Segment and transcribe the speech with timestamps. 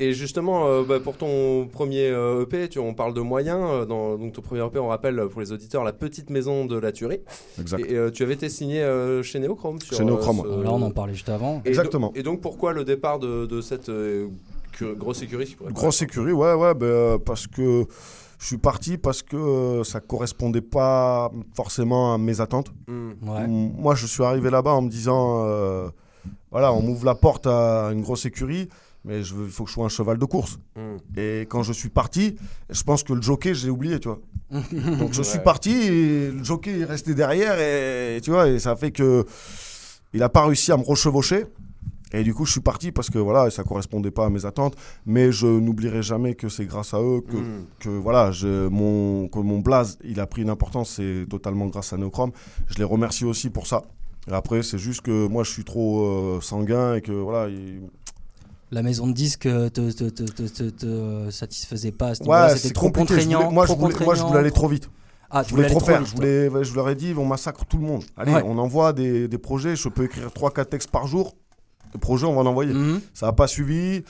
[0.00, 3.60] Et justement, euh, bah, pour ton premier euh, EP, tu, on parle de moyens.
[3.62, 6.76] euh, dans, donc ton premier EP, on rappelle pour les auditeurs, La Petite Maison de
[6.76, 7.20] la Tuerie.
[7.60, 7.78] Exact.
[7.88, 9.80] Et euh, tu avais été signé euh, chez Neochrome.
[9.80, 11.62] sur, Chez Neochrome, ce- Là, on en parlait juste avant.
[11.64, 12.08] Et Exactement.
[12.08, 14.26] do- Et donc, pourquoi le départ de, de cette euh,
[14.80, 17.84] grosse écurie Grosse écurie, ouais, ouais, ben, euh, parce que
[18.40, 22.72] je suis parti parce que ça correspondait pas forcément à mes attentes.
[22.88, 23.10] Hmm.
[23.22, 23.46] Ouais.
[23.46, 25.86] Moi, je suis arrivé là-bas en me disant, euh,
[26.50, 28.68] voilà, on m'ouvre la porte à une grosse écurie,
[29.04, 30.58] mais je veux- il faut que je sois un cheval de course.
[30.76, 30.96] Hmm.
[31.18, 32.36] Et quand je suis parti,
[32.70, 34.20] je pense que le jockey, je l'ai oublié, tu vois.
[34.98, 38.76] Donc je suis parti, et le jockey est resté derrière, et tu vois, et ça
[38.76, 39.24] fait que
[40.12, 41.46] il n'a pas réussi à me rechevaucher.
[42.12, 44.76] Et du coup, je suis parti parce que voilà, ça correspondait pas à mes attentes.
[45.04, 47.64] Mais je n'oublierai jamais que c'est grâce à eux que, Hmm.
[47.80, 50.90] que voilà, je, mon, que mon blaze, il a pris une importance.
[50.90, 52.30] C'est totalement grâce à Neochrome.
[52.68, 53.82] Je les remercie aussi pour ça.
[54.30, 57.48] Après, c'est juste que moi, je suis trop euh, sanguin et que voilà.
[57.48, 57.82] il-
[58.70, 62.22] La maison de disques euh, te, te, te, te, te- te satisfaisait pas à ce
[62.24, 63.50] Ouais, C'était trop contraignant.
[63.52, 64.88] moi, je voulais, moi, je contraignant, voulais aller trop- vite.
[65.30, 65.98] Ah, Je voulais trop faire.
[66.00, 68.04] vite, je, voulais, je leur ai dit, on massacre tout le monde.
[68.16, 68.42] Allez, Ouais.
[68.46, 69.74] on envoie des, des projets.
[69.76, 71.34] Je peux écrire 3-4 textes par jour.
[71.92, 72.72] Le projet, on va l'envoyer.
[72.72, 73.00] Mhm.
[73.12, 74.02] Ça n'a pas suivi.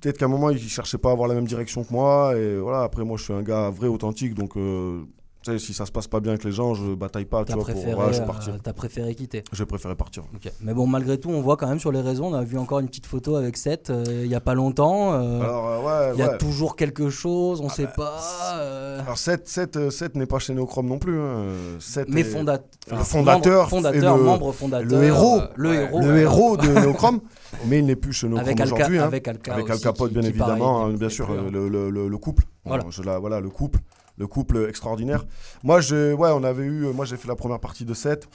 [0.00, 2.34] Peut-être qu'à un moment, il cherchait pas à avoir la même direction que moi.
[2.36, 4.34] Et voilà, après, moi, je suis un gars vrai, authentique.
[4.34, 5.04] Donc, euh,
[5.50, 7.44] sais, si ça se passe pas bien avec les gens, je bataille pas.
[7.44, 8.54] Tu vois, pour, préféré, ouais, je vais euh, partir.
[8.62, 9.42] t'as préféré quitter.
[9.52, 10.22] J'ai préféré partir.
[10.60, 12.80] Mais bon, malgré tout, on voit quand même sur les réseaux, on a vu encore
[12.80, 15.12] une petite photo avec Seth euh, il y a pas longtemps.
[15.14, 16.38] euh, Alors, euh, ouais, il y a ouais.
[16.38, 18.20] toujours quelque chose, on sait bah, pas.
[18.60, 21.18] euh, Alors, 7, 7, 7 n'est pas chez Neochrome non plus.
[21.20, 21.44] Hein.
[21.80, 25.40] 7 mais le fondateur fondateur, le- membre fondateur, le héros.
[25.40, 26.20] euh, le héros, le voilà.
[26.20, 27.20] héros de Neochrome.
[27.66, 28.98] mais il n'est plus chez Neochrome aujourd'hui.
[28.98, 29.04] hein.
[29.04, 32.44] avec Al Capote, bien évidemment, hein, bien sûr, le, le- le- le couple.
[32.64, 33.78] Voilà, le couple,
[34.22, 35.26] le couple extraordinaire.
[35.64, 38.28] Moi, je, ouais, on avait eu, moi, j'ai fait la première partie de 7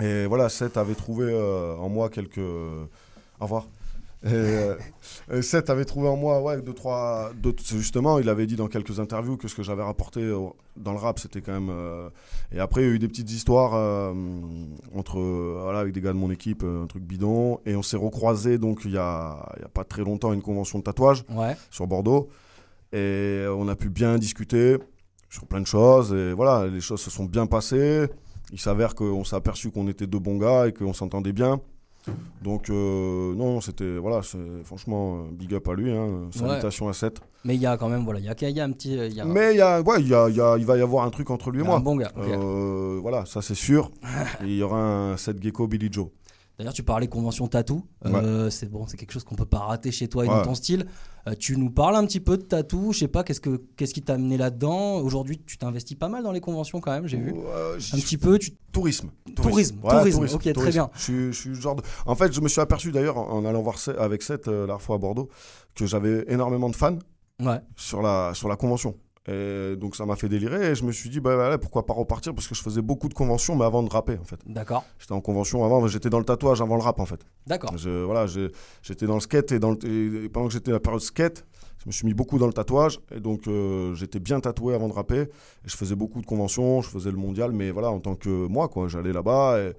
[0.00, 2.88] et voilà, 7 avait trouvé euh, en moi quelques, au
[3.40, 3.66] revoir.
[4.24, 4.74] Et, euh,
[5.32, 7.30] et Seth avait trouvé en moi, ouais, deux, trois.
[7.36, 10.20] deux- justement, il avait dit dans quelques interviews que ce que j'avais rapporté
[10.76, 11.70] dans le rap, c'était quand même.
[11.70, 12.08] euh,
[12.52, 14.12] et après, il y a eu des petites histoires euh,
[14.92, 17.60] entre, euh, voilà, avec des gars de mon équipe, euh, un truc bidon.
[17.64, 20.42] Et on s'est recroisés, donc, il y a, y a pas très longtemps, à une
[20.42, 21.56] convention de tatouage Ouais.
[21.70, 22.28] sur Bordeaux.
[22.92, 24.78] Et on a pu bien discuter
[25.28, 26.12] sur plein de choses.
[26.12, 28.06] Et voilà, les choses se sont bien passées.
[28.52, 31.60] Il s'avère qu'on s'est aperçu qu'on était deux bons gars et qu'on s'entendait bien.
[32.42, 33.98] Donc, euh, non, c'était.
[33.98, 34.22] Voilà,
[34.64, 35.90] franchement, euh, big up à lui.
[35.90, 37.20] Hein, salutations à 7.
[37.44, 38.94] Mais il y a quand même, voilà, il y y a un petit.
[38.94, 40.78] Y a, Mais il y a, ouais, il y a, il y a- il va
[40.78, 41.80] y avoir un truc entre lui et a un moi.
[41.80, 42.12] bon gars.
[42.16, 42.24] ok.
[42.26, 43.90] Euh, voilà, ça c'est sûr.
[44.42, 46.08] Il y aura un 7 Gecko Billy Joe.
[46.58, 47.84] D'ailleurs, tu parlais convention tatou.
[48.04, 50.42] Euh, c'est bon, c'est quelque chose qu'on peut pas rater chez toi et dans Ouais.
[50.44, 50.86] ton style.
[51.28, 52.92] Euh, tu nous parles un petit peu de tatou.
[52.92, 54.96] Je sais pas, qu'est-ce que qu'est-ce qui t'a amené là-dedans?
[54.96, 57.06] Aujourd'hui, tu t'investis pas mal dans les conventions quand même.
[57.06, 58.38] J'ai vu Euh, un petit peu.
[58.40, 58.52] Tu...
[58.72, 59.10] Tourisme.
[59.36, 60.90] Tourisme, Ouais, tourisme, ok, très bien.
[60.94, 63.44] Je, suis- je suis le genre de- En fait, je me suis aperçu d'ailleurs en,
[63.44, 65.28] allant voir avec Seth euh, la fois à Bordeaux
[65.76, 66.98] que j'avais énormément de fans
[67.40, 67.60] Ouais.
[67.76, 68.96] sur la, sur la convention.
[69.30, 71.92] Et donc ça m'a fait délirer et je me suis dit, bah, voilà, pourquoi pas
[71.92, 74.40] repartir Parce que je faisais beaucoup de conventions, mais avant de rapper en fait.
[74.46, 74.84] D'accord.
[74.98, 77.20] J'étais en convention avant, j'étais dans le tatouage avant le rap en fait.
[77.46, 77.76] D'accord.
[77.76, 78.26] Je- voilà,
[78.82, 81.44] j'étais dans le skate et, dans le- et pendant que j'étais dans la période skate,
[81.78, 84.88] je me suis mis beaucoup dans le tatouage et donc euh, j'étais bien tatoué avant
[84.88, 85.20] de rapper.
[85.20, 85.28] Et
[85.66, 88.68] je faisais beaucoup de conventions, je faisais le mondial, mais voilà, en tant que moi,
[88.68, 89.72] quoi, j'allais là-bas et-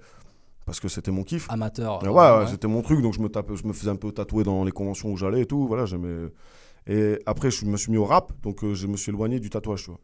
[0.64, 1.46] parce que c'était mon kiff.
[1.50, 2.04] Amateur.
[2.04, 2.46] Euh, ouais, ouais, ouais.
[2.46, 4.70] c'était mon truc, donc je me, tapais, je me faisais un peu tatouer dans les
[4.70, 5.66] conventions où j'allais et tout.
[5.66, 6.28] Voilà, j'aimais.
[6.90, 9.48] Et après, je me suis mis au rap, donc euh, je me suis éloigné du
[9.48, 10.00] tatouage, tu vois.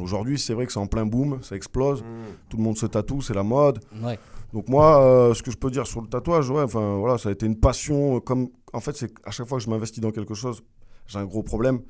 [0.00, 2.04] Aujourd'hui, c'est vrai que c'est en plein boom, ça explose,
[2.48, 3.80] tout le monde se tatoue, c'est la mode.
[4.00, 4.16] Ouais.
[4.52, 7.28] Donc moi, euh, ce que je peux dire sur le tatouage, ouais, enfin voilà, ça
[7.28, 8.16] a été une passion.
[8.16, 10.62] euh, Comme en fait, c'est à chaque fois que je m'investis dans quelque chose,
[11.08, 11.80] j'ai un gros problème,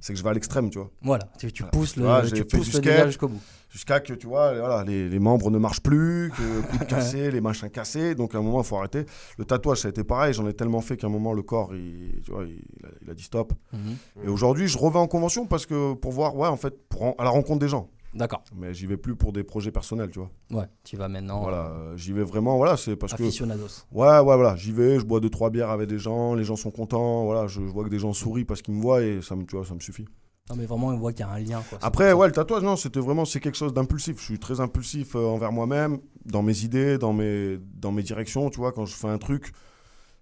[0.00, 0.90] c'est que je vais à l'extrême, tu vois.
[1.02, 1.28] Voilà.
[1.38, 1.70] Tu, tu Voilà.
[1.72, 3.40] pousses le, tu pousses le jusqu'au bout.
[3.68, 7.68] Jusqu'à que tu vois, voilà, les, les membres ne marchent plus, que cassés, les machins
[7.68, 8.14] cassés.
[8.14, 9.04] Donc à un moment, il faut arrêter.
[9.38, 10.32] Le tatouage, ça a été pareil.
[10.32, 12.88] J'en ai tellement fait qu'à un moment, le corps, il, tu vois, il, il a,
[13.02, 13.52] il a dit stop.
[13.72, 14.24] Mhm.
[14.24, 17.14] Et aujourd'hui, je reviens en convention parce que pour voir, ouais, en fait, pour en-
[17.18, 17.90] à la rencontre des gens.
[18.16, 18.42] D'accord.
[18.54, 20.30] Mais j'y vais plus pour des projets personnels, tu vois.
[20.50, 20.66] Ouais.
[20.84, 21.42] Tu vas maintenant.
[21.42, 23.22] Voilà, euh, j'y vais vraiment, voilà, c'est parce que.
[23.22, 23.84] Aficionados.
[23.92, 26.56] Ouais, ouais, voilà, j'y vais, je bois deux, trois bières avec des gens, les gens
[26.56, 29.20] sont contents, voilà, je, je vois que des gens sourient parce qu'ils me voient et
[29.22, 30.06] ça me, tu vois, ça me suffit.
[30.48, 31.60] Non, mais vraiment, on voit qu'il y a un lien.
[31.68, 31.78] Quoi.
[31.82, 34.18] Après, ouais, le tatouage, non, c'était vraiment, c'est quelque chose d'impulsif.
[34.20, 38.48] Je suis très impulsif euh, envers moi-même, dans mes idées, dans mes, dans mes directions,
[38.48, 39.52] tu vois, quand je fais un truc,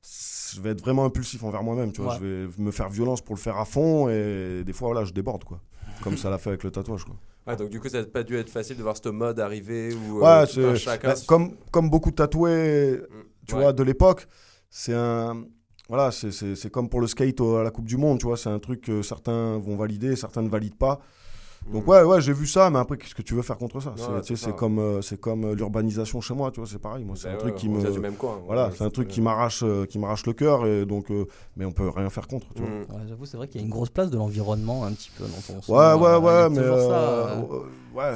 [0.03, 2.19] je vais être vraiment impulsif envers moi-même, tu vois, Ouais.
[2.21, 5.13] je vais me faire violence pour le faire à fond et des fois, voilà, je
[5.13, 5.61] déborde, quoi.
[6.03, 7.17] Comme ça l'a fait avec le tatouage, quoi.
[7.47, 9.93] Ouais, donc du coup, ça n'a pas dû être facile de voir ce mode arriver
[9.95, 13.01] Ouais, euh, chacun bah, se- comme, comme beaucoup de tatoués,
[13.47, 13.61] tu Ouais.
[13.61, 14.27] vois, de l'époque,
[14.71, 15.45] c'est un.
[15.91, 18.59] Voilà, c'est- comme pour le skate à la Coupe du Monde, tu vois, c'est un
[18.59, 21.01] truc que certains vont valider, certains ne valident pas.
[21.73, 23.95] Donc ouais, ouais, j'ai vu ça, mais après, qu'est-ce que tu veux faire contre ça?
[24.25, 27.05] C'est- comme, euh, c'est comme euh, l'urbanisation chez moi, tu vois, c'est pareil.
[27.05, 28.41] Moi, c'est Bah un ouais, truc qui me, vient du même coin.
[28.47, 31.27] voilà, c'est un truc qui m'arrache, euh, qui m'arrache le cœur, et donc, euh,
[31.57, 32.47] mais on peut rien faire contre.
[32.55, 32.71] Tu vois.
[32.71, 32.81] Mm.
[32.91, 35.25] Ouais, J'avoue, c'est vrai qu'il y a une grosse place de l'environnement un petit peu
[35.25, 35.73] dans ton.
[35.73, 36.69] Ouais, ouais, ouais, mais
[37.95, 38.15] ouais,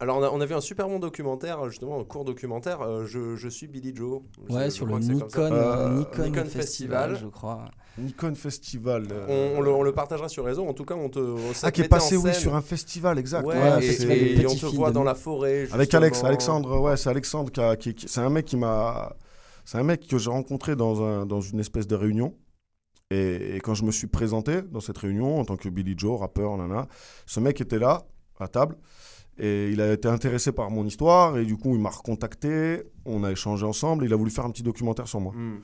[0.00, 3.04] Alors on a, on a vu un super bon documentaire, justement un court documentaire, euh,
[3.04, 4.22] je, je suis Billy Joe.
[4.48, 4.96] Je- Ouais, sur le.
[5.00, 7.18] Nikon, Euh, euh, Nikon, Nikon Festival, Festival.
[7.20, 7.64] je crois.
[7.98, 9.06] Nikon Festival.
[9.10, 11.36] On, euh, on le, on le partagera sur réseau, en tout cas on te...
[11.52, 13.44] ça Ah, qui est passé, oui, sur un festival, exact.
[13.44, 15.66] Ouais, ouais, un et, festival on te voit dans la forêt.
[15.72, 16.22] Avec Alex.
[16.22, 19.16] Alexandre, ouais, c'est Alexandre qui, a- qui- qui- c'est un mec qui m'a,
[19.64, 22.36] c'est un mec que j'ai rencontré dans un, dans une espèce de réunion.
[23.10, 26.20] Et, et quand je me suis présenté dans cette réunion en tant que Billy Joe,
[26.20, 26.86] rappeur, nana,
[27.26, 28.02] ce mec était là
[28.38, 28.76] à table
[29.38, 33.22] et il a été intéressé par mon histoire et du coup il m'a recontacté, on
[33.24, 35.32] a échangé ensemble, il a voulu faire un petit documentaire sur moi.
[35.34, 35.60] Mm.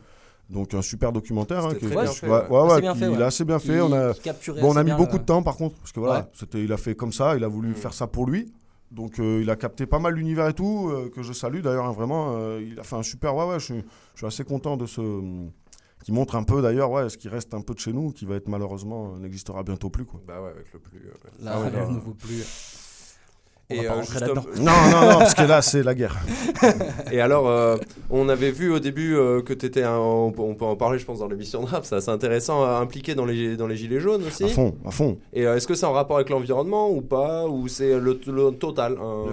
[0.51, 1.65] Donc un super documentaire.
[1.65, 2.49] hein, bien fait, ouais, ouais.
[2.49, 3.75] ouais, Assez ouais, bien qui- fait, il a assez bien fait.
[3.75, 4.13] Qui- On a,
[4.61, 6.27] Bon, on a mis bien beaucoup de temps par contre, parce que voilà, Ouais.
[6.35, 7.75] c'était, il a fait comme ça, il a voulu Mm.
[7.75, 8.53] faire ça pour lui.
[8.91, 11.87] Donc euh, il a capté pas mal l'univers et tout, euh, que je salue d'ailleurs,
[11.87, 12.35] hein, vraiment.
[12.37, 13.83] euh, il a fait un super, ouais, ouais, je suis,
[14.15, 15.01] je suis assez content de ce.
[16.05, 18.27] qui montre un peu d'ailleurs, ouais, ce qui reste un peu de chez nous, qui
[18.27, 20.21] va être malheureusement, n'existera bientôt plus, quoi.
[20.29, 20.99] Bah ouais, avec le plus.
[20.99, 21.47] euh, ouais.
[21.47, 21.89] Ah ouais, là.
[21.89, 22.45] ne vaut plus.
[23.71, 24.45] On Et, va pas euh, justement-.
[24.59, 26.19] Non, non, non, parce que là, c'est la guerre.
[27.11, 27.77] Et alors, euh,
[28.11, 30.99] on avait vu au début euh, que tu étais, on, peut- on peut en parler,
[30.99, 34.23] je pense, dans l'émission de rap, c'est intéressant, impliqué dans les, dans les Gilets jaunes
[34.27, 34.45] aussi.
[34.45, 35.19] À fond, à fond.
[35.33, 38.51] Et euh, est-ce que c'est en rapport avec l'environnement ou pas Ou c'est le, le
[38.53, 39.25] total hein,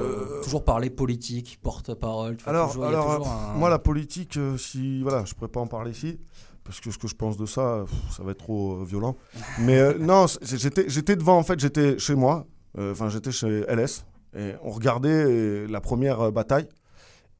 [0.43, 2.37] Toujours parler politique, porte-parole.
[2.45, 5.01] Alors, toujours- alors un- moi, la politique, euh, si.
[5.01, 6.19] Voilà, je pourrais pas en parler ici.
[6.63, 7.85] Parce que ce que je pense de ça,
[8.15, 9.17] ça va être trop euh, violent.
[9.59, 12.45] Mais euh, non, j'étais j'étais devant, en fait, j'étais chez moi.
[12.77, 14.05] euh, Enfin, j'étais chez LS.
[14.35, 16.67] Et on regardait euh, la première euh, bataille.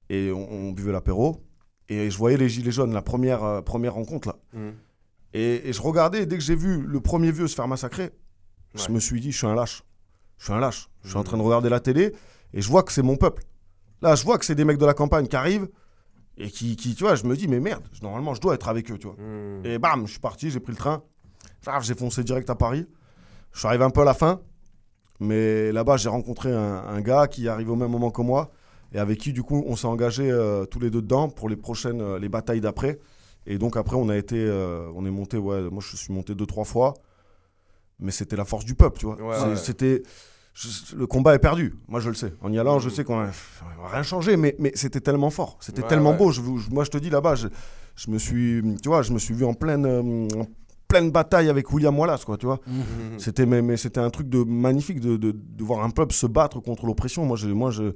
[0.10, 1.44] Et on, on buvait l'apéro.
[1.90, 4.36] Et je voyais les Gilets jaunes, la première, euh, première rencontre, là.
[4.54, 4.72] hmm.
[5.34, 8.12] Et, et je regardais, et dès que j'ai vu le premier vieux se faire massacrer,
[8.76, 9.84] je me suis dit, je suis un lâche.
[10.38, 10.90] Je suis un lâche.
[11.04, 11.26] Je suis en Mhm.
[11.26, 12.14] train de regarder la télé
[12.54, 13.44] et je vois que c'est mon peuple.
[14.02, 15.70] Là, je vois que c'est des mecs de la campagne qui arrivent
[16.38, 18.92] et qui, qui, tu vois, je me dis, mais merde, normalement, je dois être avec
[18.92, 19.16] eux, tu vois.
[19.18, 19.62] Hmm.
[19.66, 21.04] Et bam, je suis parti, j'ai pris le train.
[21.82, 22.86] J'ai foncé direct à Paris.
[23.54, 24.42] Je suis arrivé un peu à la fin.
[25.22, 28.52] Mais là-bas, j'ai rencontré un, un gars qui est arrivé au même moment que moi
[28.94, 31.56] et avec qui, du coup, on s'est engagé euh, tous les deux dedans pour les
[31.56, 33.00] prochaines, euh, les batailles d'après.
[33.46, 36.34] Et donc après, on a été, euh, on est monté, ouais, moi je suis monté
[36.36, 36.96] deux, trois fois.
[38.00, 39.16] Mais c'était la force du peuple, tu vois.
[39.22, 39.56] Ouais, C'est- ouais.
[39.58, 40.04] C'était,
[40.98, 41.76] le combat est perdu.
[41.88, 42.34] Moi, je le sais.
[42.42, 43.30] En y allant, je sais qu'on va
[43.94, 45.58] rien changé, mais, mais c'était tellement fort.
[45.62, 46.32] C'était Ouais, tellement beau.
[46.32, 46.42] Je,
[46.72, 47.48] moi, je te dis là-bas, je,
[47.96, 50.46] je me suis, tu vois, je me suis vu en pleine, en
[50.92, 52.60] pleine bataille avec William Wallace, quoi, tu vois.
[52.68, 52.76] Mhm.
[53.16, 53.20] Hmm.
[53.20, 56.28] C'était mais, mais c'était un truc de magnifique de, de, de voir un peuple se
[56.28, 57.26] battre contre l'oppression.
[57.26, 57.94] Moi, moi, je,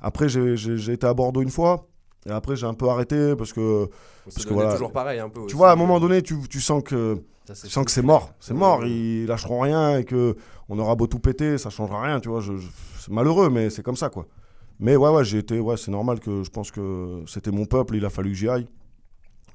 [0.00, 1.86] après, j'ai, j'ai, j'ai été à Bordeaux une fois.
[2.26, 3.88] Et après, j'ai un peu arrêté parce que,
[4.28, 5.46] Ça que voilà, toujours pareil un peu.
[5.46, 7.90] tu vois, à un moment donné, tu, tu sens que, Ça, c'est tu sens que
[7.92, 8.32] c'est mort.
[8.40, 8.84] C'est mort.
[8.84, 10.36] Ils lâcheront rien et que
[10.68, 12.18] on aura beau tout péter, ça changera rien.
[12.18, 12.66] Tu vois, je, je-
[12.98, 14.26] c'est malheureux, mais c'est comme ça, quoi.
[14.80, 17.94] Mais ouais, ouais, j'ai été, ouais, c'est normal que je pense que c'était mon peuple.
[17.96, 18.66] Il a fallu que j'y aille.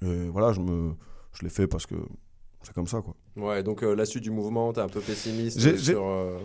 [0.01, 0.93] Et voilà, je me,
[1.33, 1.95] je l'ai fait parce que
[2.63, 3.15] c'est comme ça, quoi.
[3.37, 6.01] Ouais, donc euh, la suite du mouvement, t'es un peu pessimiste sur.
[6.03, 6.37] euh,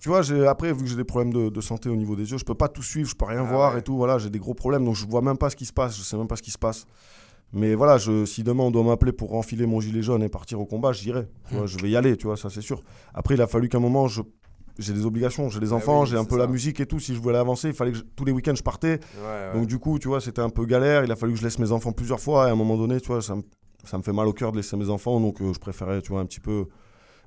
[0.00, 2.38] Tu vois, après, vu que j'ai des problèmes de, de santé au niveau des yeux,
[2.38, 3.78] je peux pas tout suivre, je peux rien Ah voir ouais.
[3.80, 3.96] et tout.
[3.96, 6.02] Voilà, j'ai des gros problèmes, donc je vois même pas ce qui se passe, je
[6.02, 6.86] sais même pas ce qui se passe.
[7.52, 10.60] Mais voilà, je, si demain on doit m'appeler pour enfiler mon gilet jaune et partir
[10.60, 11.28] au combat, j'irai.
[11.52, 12.82] Vois, je vais y aller, tu vois, ça c'est sûr.
[13.14, 14.22] Après, il a fallu qu'à un moment, je,
[14.78, 16.98] j'ai des obligations, j'ai des Ah enfants, oui, j'ai un peu la musique et tout.
[16.98, 18.98] Si je voulais avancer, il fallait que je- tous les week-ends je partais.
[19.16, 19.52] Ouais, ouais.
[19.54, 21.04] Donc du coup, tu vois, c'était un peu galère.
[21.04, 22.46] Il a fallu que je laisse mes enfants plusieurs fois.
[22.46, 23.42] Et à un moment donné, tu vois, ça me,
[23.84, 25.20] ça me fait mal au cœur de laisser mes enfants.
[25.20, 26.66] Donc euh, je préférais, tu vois, un petit peu.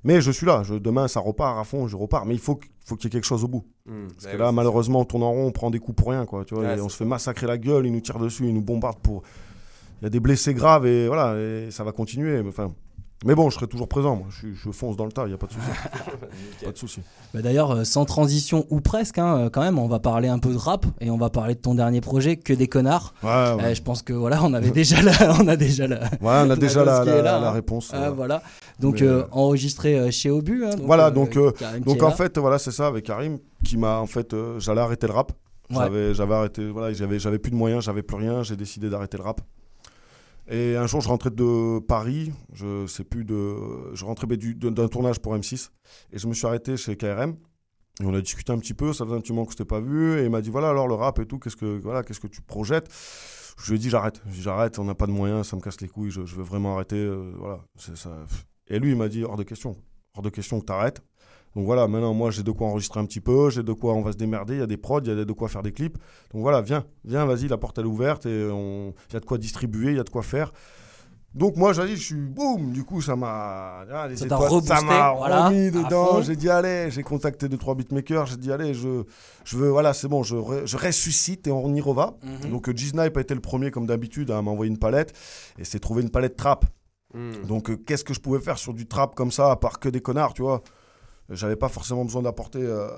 [0.04, 0.62] Mais je suis là.
[0.62, 1.88] Je, demain, ça repart à fond.
[1.88, 2.24] Je repars.
[2.26, 3.64] Mais il faut, faut qu'il y ait quelque chose au bout.
[3.86, 4.06] Hmm.
[4.08, 6.24] Parce Ouais, que là, malheureusement, on tourne en rond, on prend des coups pour rien,
[6.24, 6.44] quoi.
[6.44, 7.86] Tu vois, Ouais, et on se fait massacrer la gueule.
[7.86, 9.22] Ils nous tirent dessus, ils nous bombardent pour.
[10.00, 12.40] Il y a des blessés graves et voilà, et ça va continuer.
[12.46, 12.72] Enfin,
[13.24, 14.14] mais bon, je serai toujours présent.
[14.16, 15.24] Moi, je, fonce dans le tas.
[15.26, 15.66] Il y a pas de souci.
[16.64, 17.00] pas de souci.
[17.34, 20.38] Bah D'ailleurs, euh, sans transition ou presque, hein, euh, quand même, on va parler un
[20.38, 23.14] peu de rap et on va parler de ton dernier projet, Que des connards.
[23.22, 23.64] Ouais, ouais.
[23.64, 26.50] Euh, je pense que voilà, on avait déjà la, on a déjà la, Ouais, on
[26.50, 27.52] a déjà la, la- là, la hein.
[27.52, 27.90] réponse.
[27.92, 28.42] Ah, voilà.
[28.78, 30.64] Donc Mais, euh, enregistré chez Obu.
[30.64, 32.14] hein, Voilà, donc, euh, Karim Donc est en là.
[32.14, 35.32] fait, voilà, c'est ça avec Karim qui m'a en fait, euh, j'allais arrêter le rap.
[35.70, 35.76] Ouais.
[35.76, 39.18] J'avais, j'avais arrêté, voilà, j'avais, j'avais plus de moyens, j'avais plus rien, j'ai décidé d'arrêter
[39.18, 39.40] le rap.
[40.50, 44.88] Et un jour, je rentrais de Paris, je sais plus de, je rentrais ben, d'un
[44.88, 45.70] tournage pour M6
[46.10, 47.36] et je me suis arrêté chez KRM.
[48.00, 49.64] Et on a discuté un petit peu, ça faisait un petit moment que je t'ai
[49.64, 52.02] pas vu et il m'a dit voilà alors le rap et tout, qu'est-ce que voilà,
[52.02, 52.88] qu'est-ce que tu projettes?
[53.60, 55.88] Je lui ai dit j'arrête, j'arrête, on n'a pas de moyens, ça me casse les
[55.88, 57.64] couilles, je, veux vraiment arrêter, euh, voilà.
[58.68, 59.76] Et lui il m'a dit hors de question,
[60.18, 61.00] hors de question que t'arrêtes.
[61.56, 64.02] Donc voilà, maintenant moi j'ai de quoi enregistrer un petit peu, j'ai de quoi on
[64.02, 65.72] va se démerder, il y a des prods, il y a de quoi faire des
[65.72, 65.96] clips.
[66.32, 68.92] Donc voilà, viens, viens, vas-y, la porte elle est ouverte et on...
[69.08, 70.52] il y a de quoi distribuer, il y a de quoi faire.
[71.34, 75.12] Donc moi j'ai dit, je suis boum, du coup ça m'a ah, les Ça m'a
[75.12, 76.22] voilà, remis dedans.
[76.22, 79.04] J'ai dit allez, j'ai contacté deux trois beatmakers, j'ai dit allez, je
[79.44, 82.14] je veux voilà, c'est bon, je, je ressuscite et on y reva.
[82.22, 82.50] Mhm.
[82.50, 85.12] Donc euh, G-Snipe a été le premier comme d'habitude à m'envoyer une palette
[85.58, 86.66] et c'est trouvé une palette trap.
[87.14, 87.46] Hmm.
[87.46, 89.88] Donc euh, qu'est-ce que je pouvais faire sur du trap comme ça à part que
[89.88, 90.62] des connards, tu vois?
[91.30, 92.88] J'avais pas forcément besoin d'apporter euh,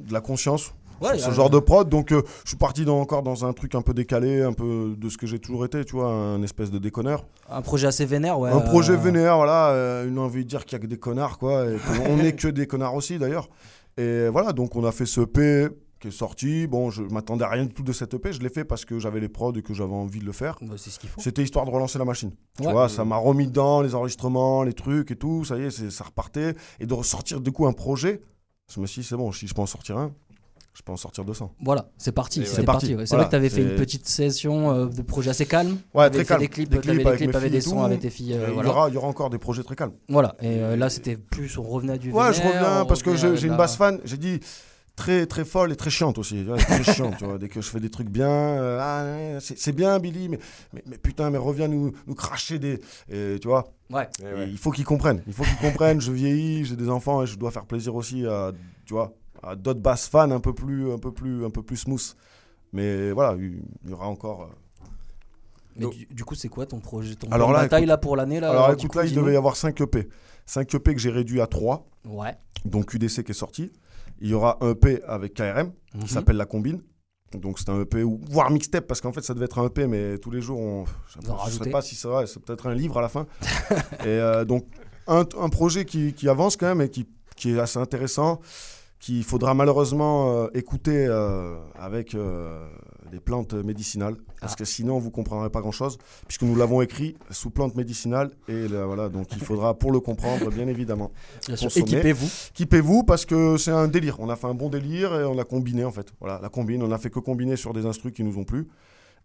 [0.00, 1.88] de la conscience Ouais, ce genre de prod.
[1.88, 4.94] Donc, euh, je suis parti dans, encore dans un truc un peu décalé, un peu
[4.96, 7.26] de ce que j'ai toujours été, tu vois, un espèce de déconneur.
[7.50, 8.50] Un projet assez vénère, ouais.
[8.50, 10.98] un projet euh, vénère, voilà, euh, une envie de dire qu'il y a que des
[10.98, 11.66] connards, quoi.
[11.66, 13.48] Et qu'on n'est que des connards aussi, d'ailleurs.
[13.98, 15.68] Et voilà, donc on a fait ce EP
[16.00, 16.66] qui est sorti.
[16.66, 18.32] Bon, je m'attendais à rien du tout de cette EP.
[18.32, 20.56] Je l'ai fait parce que j'avais les prods et que j'avais envie de le faire.
[20.62, 21.20] bah, c'est ce qu'il faut.
[21.20, 22.32] C'était histoire de relancer la machine.
[22.60, 22.72] Tu Ouais.
[22.72, 25.44] vois, ça m'a remis dedans, les enregistrements, les trucs et tout.
[25.44, 26.54] Ça y est, ça repartait.
[26.80, 28.20] Et de ressortir du coup un projet,
[28.74, 30.12] je me suis dit, c'est bon, si je peux en sortir un,
[30.74, 31.54] je peux en sortir 200.
[31.64, 32.44] Voilà, c'est parti.
[32.44, 32.88] C'est parti.
[32.88, 33.04] C'est ouais.
[33.06, 35.78] vrai que tu avais fait une petite session euh, de projet assez calme.
[35.94, 36.42] Ouais, très calme.
[36.42, 38.34] Des clips, Des clips des avec clips, mes t'avais filles des sons avec tes filles.
[38.34, 39.94] euh, il, y aura, il y aura encore des projets très calmes.
[40.10, 40.36] Voilà.
[40.42, 43.28] Et euh, là, c'était plus, on revenait à du Ouais, je reviens parce que j'ai
[43.28, 44.00] avec une la- basse fan.
[44.04, 44.40] J'ai dit
[44.96, 46.44] très très folle et très chiante aussi.
[46.44, 47.38] Très chiante, tu vois.
[47.38, 50.38] Dès que je fais des trucs bien, euh, ah, c'est bien Billy, mais,
[50.72, 52.80] mais, mais putain, mais reviens nous, nous cracher des.
[53.10, 54.08] et tu vois, Ouais.
[54.20, 54.48] Et ouais.
[54.50, 55.22] il faut qu'ils comprennent.
[55.26, 56.00] Il faut qu'ils comprennent.
[56.00, 58.52] Je vieillis, j'ai des enfants et je dois faire plaisir aussi à,
[58.84, 61.76] tu vois, à d'autres basses fans un peu plus, un peu plus, un peu plus
[61.76, 62.16] smooth.
[62.72, 64.50] Mais voilà, il il y aura encore.
[65.78, 68.16] Mais du, du coup, c'est quoi ton projet Ton Alors là, bataille écoute- là pour
[68.16, 70.08] l'année là Alors écoute, coup, là, il devait y avoir 5 EP.
[70.46, 71.86] 5 EP que j'ai réduit à 3.
[72.06, 72.34] Ouais.
[72.64, 73.72] Donc UDC qui est sorti.
[74.20, 75.72] Il y aura un EP avec KRM.
[75.94, 76.02] Mhm.
[76.04, 76.82] qui s'appelle La Combine.
[77.32, 79.86] Donc c'est un EP, ou, voire mixtape, parce qu'en fait ça devait être un EP,
[79.88, 82.74] mais tous les jours, on, je ne sais pas si c'est vrai, c'est peut-être un
[82.74, 83.26] livre à la fin.
[84.00, 84.64] et euh, donc
[85.08, 88.40] un, un projet qui, qui avance quand même et qui, qui est assez intéressant,
[89.06, 92.68] qu'il faudra malheureusement euh, écouter euh, avec euh,
[93.12, 94.56] des plantes médicinales, parce Ah.
[94.56, 95.96] que sinon vous comprendrez pas grand-chose,
[96.26, 100.00] puisque nous l'avons écrit sous plantes médicinales, et là, voilà, donc il faudra pour le
[100.00, 101.12] comprendre, bien évidemment.
[101.48, 102.26] Équipez-vous.
[102.50, 104.16] Équipez-vous parce que c'est un délire.
[104.18, 106.12] On a fait un bon délire et on a combiné en fait.
[106.18, 106.82] Voilà, la combine.
[106.82, 108.66] On a fait que combiner sur des instrus qui nous ont plu.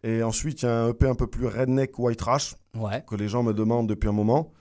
[0.04, 3.04] Et ensuite, il y a un EP un peu plus redneck white trash Ouais.
[3.08, 4.52] que les gens me demandent depuis un moment.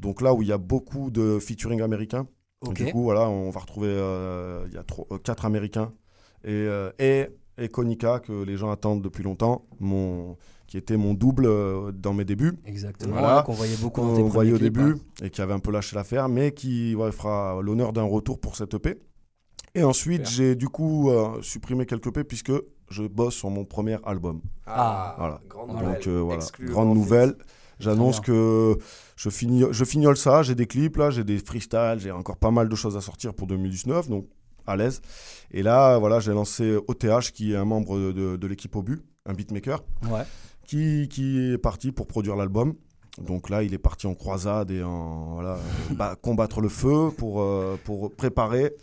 [0.00, 2.26] Donc là où il y a beaucoup de featuring américains.
[2.68, 2.74] Ok.
[2.74, 5.92] Du coup, voilà, on va retrouver euh, il y a trois- euh, quatre américains
[6.44, 7.28] et euh, et,
[7.58, 12.14] et Konica que les gens attendent depuis longtemps, mon qui était mon double euh, dans
[12.14, 13.12] mes débuts Exactement.
[13.18, 13.42] Voilà.
[13.42, 15.24] Qu'on voyait beaucoup dans voyait au clips, début hein.
[15.24, 18.56] et qui avait un peu lâché l'affaire, mais qui ouais, fera l'honneur d'un retour pour
[18.56, 18.98] cette EP.
[19.76, 22.52] Et ensuite, j'ai du coup euh, supprimé quelques EP puisque
[22.90, 24.40] je bosse sur mon premier album.
[24.66, 25.14] Ah.
[25.18, 25.40] Voilà.
[25.48, 25.94] Grande nouvelle.
[25.94, 27.34] Donc euh, voilà, grande nouvelle.
[27.80, 28.78] J'annonce que
[29.16, 32.50] je, finis, je fignole ça, j'ai des clips là, j'ai des freestyles, j'ai encore pas
[32.50, 34.26] mal de choses à sortir pour 2019, donc
[34.66, 35.00] à l'aise.
[35.50, 39.02] Et là, voilà, j'ai lancé OTH qui est un membre de, de- de l'équipe Obu,
[39.26, 40.22] un beatmaker Ouais.
[40.66, 42.74] qui, qui est parti pour produire l'album.
[43.20, 45.58] Donc là, il est parti en croisade et en voilà,
[45.96, 48.74] bah, combattre le feu pour, euh, pour préparer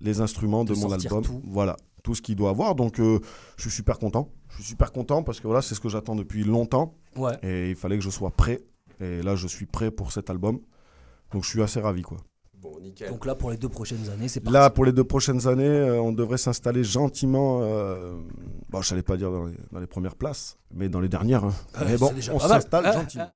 [0.00, 1.22] les instruments de, De mon album.
[1.22, 1.40] tout.
[1.46, 2.74] Voilà, tout ce qu'il doit avoir.
[2.74, 3.18] Donc euh,
[3.56, 4.28] je suis super content.
[4.50, 7.38] Je suis super content parce que voilà, c'est ce que j'attends depuis longtemps Ouais.
[7.42, 8.60] et il fallait que je sois prêt.
[9.00, 10.60] Et là, je suis prêt pour cet album.
[11.32, 12.18] Donc je suis assez ravi quoi.
[12.60, 13.08] Bon, nickel.
[13.10, 14.52] Donc là, pour les deux prochaines années, c'est parti.
[14.52, 17.60] Là, pour les deux prochaines années, euh, on devrait s'installer gentiment.
[17.62, 18.16] Euh,
[18.68, 21.44] bon, je n'allais pas dire dans les, dans les premières places, mais dans les dernières.
[21.44, 21.54] hein.
[21.80, 23.24] Euh, mais bon, on s'installe Ah, gentiment.
[23.28, 23.34] ah.